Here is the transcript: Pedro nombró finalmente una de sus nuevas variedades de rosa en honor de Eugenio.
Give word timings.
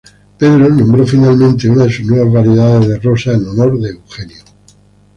Pedro 0.35 0.67
nombró 0.67 1.05
finalmente 1.05 1.69
una 1.69 1.83
de 1.83 1.91
sus 1.91 2.07
nuevas 2.07 2.33
variedades 2.33 2.87
de 2.87 2.97
rosa 2.97 3.33
en 3.33 3.47
honor 3.47 3.79
de 3.79 3.89
Eugenio. 3.91 4.43